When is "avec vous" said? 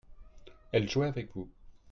1.05-1.47